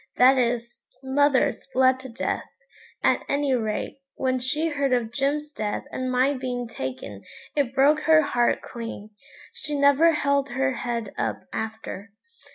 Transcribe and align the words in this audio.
that 0.17 0.35
is, 0.35 0.81
mother's 1.03 1.67
bled 1.75 1.99
to 1.99 2.09
death, 2.09 2.49
at 3.03 3.21
any 3.29 3.53
rate; 3.53 3.99
when 4.15 4.39
she 4.39 4.67
heard 4.69 4.91
of 4.93 5.11
Jim's 5.13 5.51
death 5.51 5.83
and 5.91 6.11
my 6.11 6.33
being 6.33 6.67
taken 6.67 7.21
it 7.55 7.75
broke 7.75 7.99
her 7.99 8.23
heart 8.23 8.63
clean; 8.63 9.11
she 9.53 9.75
never 9.75 10.11
held 10.13 10.49
her 10.49 10.73
head 10.73 11.13
up 11.19 11.41
after. 11.53 12.11